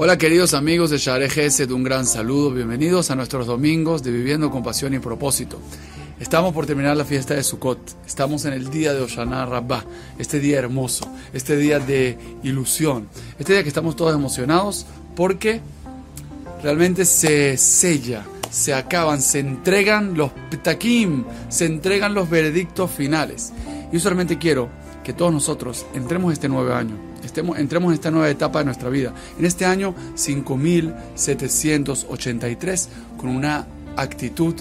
[0.00, 4.48] Hola queridos amigos de Share de un gran saludo, bienvenidos a nuestros domingos de Viviendo
[4.48, 5.58] con Pasión y Propósito.
[6.20, 9.84] Estamos por terminar la fiesta de Sukkot, estamos en el día de Oshana Rabbah,
[10.16, 13.08] este día hermoso, este día de ilusión,
[13.40, 14.86] este día que estamos todos emocionados
[15.16, 15.60] porque
[16.62, 23.52] realmente se sella, se acaban, se entregan los ptakim, se entregan los veredictos finales.
[23.92, 24.68] Yo solamente quiero
[25.08, 26.94] que todos nosotros entremos este nuevo año,
[27.24, 33.66] estemos, entremos en esta nueva etapa de nuestra vida, en este año 5783, con una
[33.96, 34.54] actitud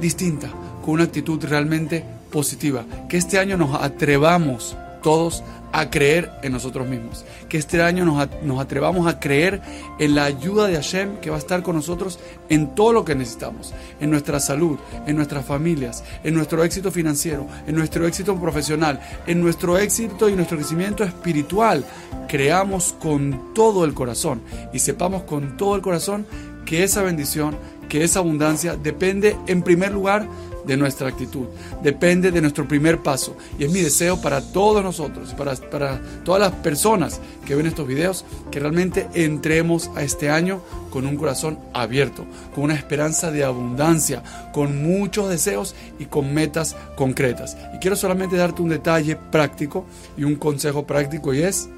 [0.00, 0.48] distinta,
[0.84, 6.88] con una actitud realmente positiva, que este año nos atrevamos todos a creer en nosotros
[6.88, 7.24] mismos.
[7.48, 9.60] Que este año nos, atrevamos a creer
[9.98, 12.18] en la ayuda de Hashem que va a estar con nosotros
[12.48, 17.46] en todo lo que necesitamos, en nuestra salud, en nuestras familias, en nuestro éxito financiero,
[17.66, 21.84] en nuestro éxito profesional, en nuestro éxito y nuestro crecimiento espiritual.
[22.28, 24.40] Creamos con todo el corazón
[24.72, 26.26] y sepamos con todo el corazón
[26.64, 27.56] que esa bendición,
[27.88, 30.26] que esa abundancia depende en primer lugar
[30.66, 31.46] de nuestra actitud,
[31.82, 33.36] depende de nuestro primer paso.
[33.58, 37.86] Y es mi deseo para todos nosotros, para, para todas las personas que ven estos
[37.86, 43.44] videos, que realmente entremos a este año con un corazón abierto, con una esperanza de
[43.44, 47.56] abundancia, con muchos deseos y con metas concretas.
[47.74, 51.68] Y quiero solamente darte un detalle práctico y un consejo práctico y es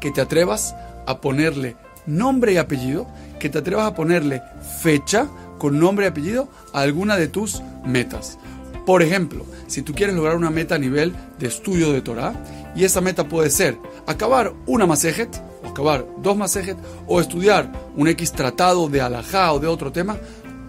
[0.00, 0.74] que te atrevas
[1.06, 3.06] a ponerle nombre y apellido,
[3.38, 4.42] que te atrevas a ponerle
[4.80, 8.38] fecha, con nombre y apellido alguna de tus metas.
[8.84, 12.34] Por ejemplo, si tú quieres lograr una meta a nivel de estudio de Torah,
[12.76, 18.06] y esa meta puede ser acabar una masejet, o acabar dos masejet, o estudiar un
[18.08, 20.16] X tratado de alajá o de otro tema,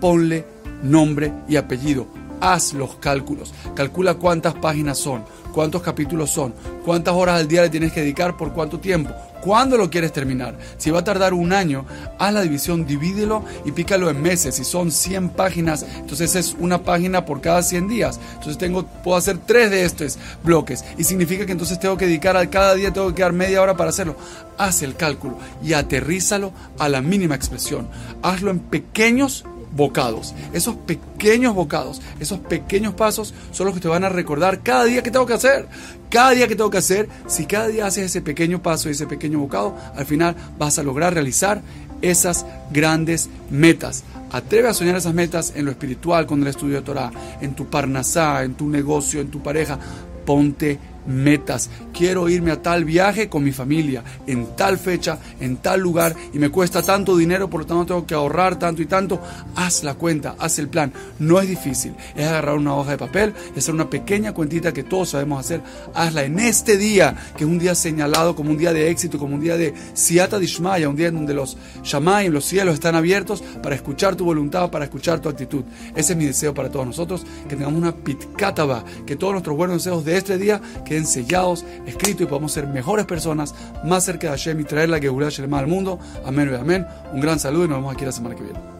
[0.01, 0.45] ponle
[0.81, 2.07] nombre y apellido.
[2.39, 3.53] Haz los cálculos.
[3.75, 6.53] Calcula cuántas páginas son, cuántos capítulos son,
[6.85, 9.11] cuántas horas al día le tienes que dedicar, por cuánto tiempo,
[9.47, 10.57] ¿Cuándo lo quieres terminar?
[10.77, 11.85] Si va a tardar un año,
[12.19, 14.55] haz la división, divídelo y pícalo en meses.
[14.55, 18.19] Si son 100 páginas, entonces es una página por cada 100 días.
[18.33, 20.83] Entonces tengo, puedo hacer tres de estos bloques.
[20.97, 23.77] Y significa que entonces tengo que dedicar a cada día, tengo que quedar media hora
[23.77, 24.17] para hacerlo.
[24.57, 27.87] Haz el cálculo y aterrízalo a la mínima expresión.
[28.23, 29.45] Hazlo en pequeños
[29.75, 30.33] bocados.
[30.53, 35.03] Esos pequeños bocados, esos pequeños pasos son los que te van a recordar cada día
[35.03, 35.67] que tengo que hacer.
[36.09, 39.07] Cada día que tengo que hacer, si cada día haces ese pequeño paso y ese
[39.07, 41.61] pequeño bocado, al final vas a lograr realizar
[42.01, 44.03] esas grandes metas.
[44.31, 47.11] Atreve a soñar esas metas en lo espiritual, con el estudio de Torah,
[47.41, 49.79] en tu parnasá, en tu negocio, en tu pareja.
[50.25, 51.69] Ponte metas.
[51.93, 56.39] Quiero irme a tal viaje con mi familia, en tal fecha, en tal lugar, y
[56.39, 59.19] me cuesta tanto dinero, por lo tanto tengo que ahorrar tanto y tanto.
[59.55, 60.91] Haz la cuenta, haz el plan.
[61.19, 61.95] No es difícil.
[62.15, 65.61] Es agarrar una hoja de papel y hacer una pequeña cuentita que todos sabemos hacer.
[65.93, 69.35] Hazla en este día, que es un día señalado como un día de éxito, como
[69.35, 73.43] un día de siata dishmaya, un día en donde los shamayim, los cielos están abiertos
[73.63, 75.63] para escuchar tu voluntad, para escuchar tu actitud.
[75.95, 79.77] Ese es mi deseo para todos nosotros, que tengamos una pitkataba, que todos nuestros buenos
[79.77, 80.61] deseos de este día
[80.97, 83.53] queden sellados, escritos y podamos ser mejores personas,
[83.83, 85.99] más cerca de Hashem y traer la que Shelema al mundo.
[86.25, 86.87] Amén y amén.
[87.13, 88.76] Un gran saludo y nos vemos aquí la semana que viene.